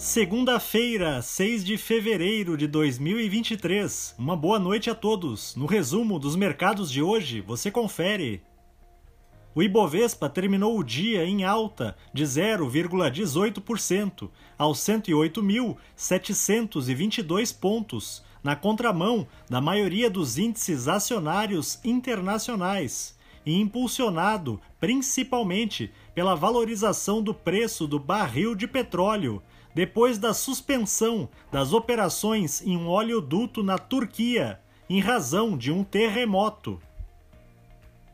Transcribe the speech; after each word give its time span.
Segunda-feira, 0.00 1.20
6 1.20 1.62
de 1.62 1.76
fevereiro 1.76 2.56
de 2.56 2.66
2023. 2.66 4.14
Uma 4.18 4.34
boa 4.34 4.58
noite 4.58 4.88
a 4.88 4.94
todos. 4.94 5.54
No 5.54 5.66
resumo 5.66 6.18
dos 6.18 6.34
mercados 6.34 6.90
de 6.90 7.02
hoje, 7.02 7.42
você 7.42 7.70
confere. 7.70 8.42
O 9.54 9.62
Ibovespa 9.62 10.30
terminou 10.30 10.78
o 10.78 10.82
dia 10.82 11.26
em 11.26 11.44
alta 11.44 11.94
de 12.14 12.24
0,18% 12.24 14.30
aos 14.56 14.78
108.722 14.78 17.60
pontos, 17.60 18.24
na 18.42 18.56
contramão 18.56 19.28
da 19.50 19.60
maioria 19.60 20.08
dos 20.08 20.38
índices 20.38 20.88
acionários 20.88 21.78
internacionais 21.84 23.14
e 23.44 23.60
impulsionado 23.60 24.58
principalmente 24.80 25.92
pela 26.14 26.34
valorização 26.34 27.22
do 27.22 27.34
preço 27.34 27.86
do 27.86 27.98
barril 27.98 28.54
de 28.54 28.66
petróleo 28.66 29.42
depois 29.74 30.18
da 30.18 30.32
suspensão 30.34 31.28
das 31.50 31.72
operações 31.72 32.62
em 32.66 32.76
um 32.76 32.88
oleoduto 32.88 33.62
na 33.62 33.78
Turquia, 33.78 34.60
em 34.88 35.00
razão 35.00 35.56
de 35.56 35.70
um 35.70 35.84
terremoto. 35.84 36.82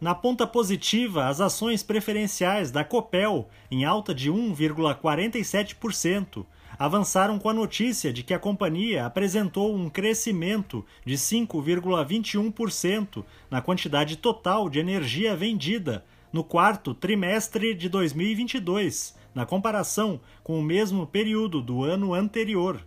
Na 0.00 0.14
ponta 0.14 0.46
positiva, 0.46 1.28
as 1.28 1.38
ações 1.40 1.82
preferenciais 1.82 2.70
da 2.72 2.82
Copel, 2.82 3.46
em 3.70 3.84
alta 3.84 4.14
de 4.14 4.32
1,47%, 4.32 6.46
avançaram 6.78 7.38
com 7.38 7.48
a 7.48 7.54
notícia 7.54 8.12
de 8.12 8.24
que 8.24 8.34
a 8.34 8.38
companhia 8.38 9.06
apresentou 9.06 9.74
um 9.76 9.88
crescimento 9.88 10.84
de 11.04 11.14
5,21% 11.14 13.24
na 13.48 13.62
quantidade 13.62 14.16
total 14.16 14.68
de 14.68 14.80
energia 14.80 15.36
vendida 15.36 16.04
no 16.32 16.42
quarto 16.42 16.92
trimestre 16.94 17.72
de 17.74 17.88
2022 17.88 19.21
na 19.34 19.46
comparação 19.46 20.20
com 20.42 20.58
o 20.58 20.62
mesmo 20.62 21.06
período 21.06 21.60
do 21.60 21.84
ano 21.84 22.14
anterior. 22.14 22.80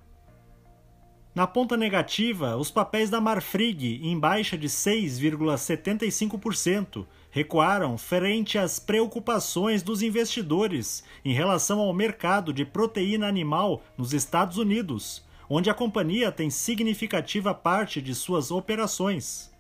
Na 1.36 1.46
ponta 1.46 1.76
negativa, 1.76 2.56
os 2.56 2.72
papéis 2.72 3.10
da 3.10 3.20
Marfrig, 3.20 4.00
em 4.02 4.18
baixa 4.18 4.58
de 4.58 4.70
6,75%, 4.70 7.06
recuaram 7.30 7.98
frente 7.98 8.58
às 8.58 8.80
preocupações 8.80 9.84
dos 9.84 10.02
investidores 10.02 11.04
em 11.26 11.34
relação 11.34 11.82
ao 11.82 11.94
mercado 11.94 12.54
de 12.54 12.64
proteína 12.64 13.28
animal 13.28 13.84
nos 13.98 14.14
Estados 14.14 14.58
Unidos, 14.58 15.26
onde 15.50 15.70
a 15.70 15.74
companhia 15.74 16.32
tem 16.32 16.50
significativa 16.50 17.54
parte 17.54 18.02
de 18.02 18.16
suas 18.16 18.50
operações. 18.50 19.54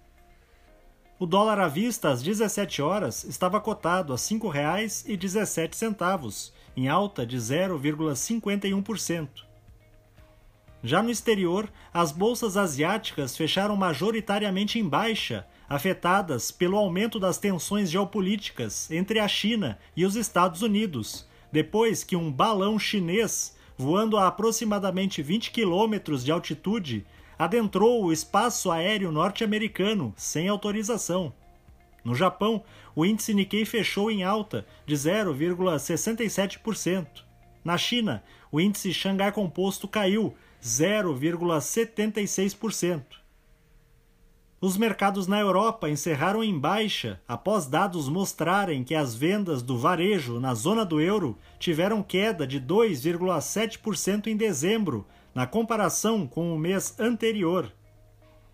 O 1.20 1.26
dólar 1.26 1.60
à 1.60 1.68
vista 1.68 2.08
às 2.10 2.24
17 2.24 2.82
horas 2.82 3.26
estava 3.26 3.60
cotado 3.60 4.14
a 4.14 4.16
R$ 4.16 4.22
5,17, 4.22 6.54
em 6.76 6.88
alta 6.88 7.26
de 7.26 7.38
0,51%. 7.38 9.30
Já 10.84 11.02
no 11.02 11.10
exterior, 11.10 11.68
as 11.92 12.12
bolsas 12.12 12.58
asiáticas 12.58 13.36
fecharam 13.36 13.76
majoritariamente 13.76 14.78
em 14.78 14.88
baixa, 14.88 15.48
afetadas 15.68 16.52
pelo 16.52 16.78
aumento 16.78 17.20
das 17.20 17.40
tensões 17.40 17.90
geopolíticas 17.90 18.92
entre 18.92 19.18
a 19.18 19.28
China 19.28 19.80
e 19.98 20.06
os 20.06 20.16
Estados 20.16 20.62
Unidos, 20.62 21.28
depois 21.52 22.04
que 22.04 22.16
um 22.16 22.32
balão 22.32 22.78
chinês, 22.78 23.58
voando 23.76 24.16
a 24.16 24.28
aproximadamente 24.28 25.24
20 25.24 25.50
quilômetros 25.50 26.24
de 26.24 26.32
altitude, 26.32 27.04
adentrou 27.38 28.04
o 28.04 28.14
espaço 28.14 28.70
aéreo 28.70 29.12
norte-americano 29.12 30.14
sem 30.16 30.48
autorização. 30.48 31.34
No 32.06 32.16
Japão, 32.16 32.64
o 32.96 33.06
índice 33.06 33.34
Nikkei 33.34 33.66
fechou 33.66 34.10
em 34.12 34.24
alta 34.24 34.64
de 34.86 34.96
0,67%. 34.96 37.08
Na 37.64 37.80
China, 37.80 38.24
o 38.52 38.62
índice 38.62 38.94
Xangai 38.94 39.32
Composto 39.32 39.88
caiu 39.88 40.36
0,76%. 40.64 43.02
Os 44.62 44.78
mercados 44.78 45.26
na 45.28 45.40
Europa 45.40 45.90
encerraram 45.90 46.44
em 46.44 46.56
baixa 46.58 47.20
após 47.28 47.66
dados 47.66 48.08
mostrarem 48.08 48.84
que 48.84 48.94
as 48.96 49.16
vendas 49.16 49.64
do 49.64 49.78
varejo 49.78 50.40
na 50.40 50.54
zona 50.54 50.86
do 50.86 51.02
euro 51.02 51.38
tiveram 51.60 52.04
queda 52.04 52.48
de 52.48 52.62
2,7% 52.62 54.28
em 54.28 54.38
dezembro, 54.38 55.08
na 55.34 55.48
comparação 55.48 56.28
com 56.28 56.56
o 56.56 56.60
mês 56.60 57.00
anterior. 57.00 57.72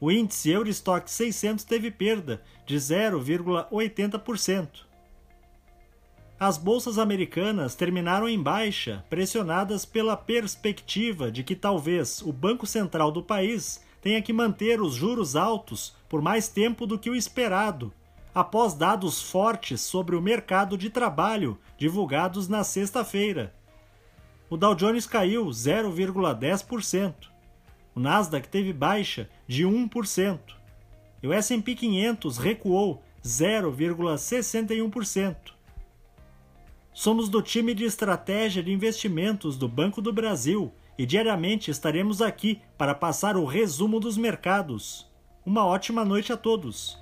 O 0.03 0.12
índice 0.12 0.50
Eurostock 0.50 1.09
600 1.09 1.63
teve 1.63 1.91
perda 1.91 2.41
de 2.66 2.75
0,80%. 2.75 4.67
As 6.39 6.57
bolsas 6.57 6.97
americanas 6.97 7.75
terminaram 7.75 8.28
em 8.28 8.41
baixa, 8.41 9.06
pressionadas 9.11 9.85
pela 9.85 10.17
perspectiva 10.17 11.31
de 11.31 11.44
que 11.44 11.56
talvez 11.56 12.19
o 12.23 12.34
Banco 12.34 12.66
Central 12.66 13.11
do 13.11 13.22
país 13.22 13.79
tenha 14.01 14.23
que 14.23 14.34
manter 14.34 14.81
os 14.81 14.95
juros 14.95 15.35
altos 15.35 15.95
por 16.09 16.19
mais 16.19 16.47
tempo 16.47 16.88
do 16.88 16.97
que 16.97 17.11
o 17.11 17.16
esperado, 17.16 17.94
após 18.34 18.73
dados 18.73 19.22
fortes 19.22 19.81
sobre 19.81 20.16
o 20.16 20.22
mercado 20.22 20.75
de 20.79 20.90
trabalho 20.90 21.59
divulgados 21.78 22.47
na 22.47 22.63
sexta-feira. 22.63 23.53
O 24.50 24.57
Dow 24.57 24.73
Jones 24.73 25.06
caiu 25.06 25.45
0,10%. 25.45 27.31
O 27.96 28.00
Nasdaq 28.00 28.47
teve 28.47 28.72
baixa 28.72 29.28
de 29.47 29.66
1%. 29.66 30.40
E 31.22 31.28
o 31.28 31.34
S&P 31.34 31.75
500 31.75 32.38
recuou 32.38 33.03
0,61%. 33.24 35.35
Somos 36.94 37.29
do 37.29 37.41
time 37.41 37.74
de 37.74 37.85
estratégia 37.85 38.62
de 38.62 38.72
investimentos 38.72 39.57
do 39.57 39.68
Banco 39.68 40.00
do 40.02 40.13
Brasil 40.13 40.72
e 40.97 41.06
diariamente 41.06 41.72
estaremos 41.72 42.22
aqui 42.22 42.62
para 42.78 42.94
passar 42.94 43.38
o 43.38 43.46
resumo 43.46 43.97
dos 44.00 44.18
mercados. 44.18 45.09
Uma 45.46 45.66
ótima 45.66 46.06
noite 46.06 46.34
a 46.34 46.38
todos. 46.38 47.00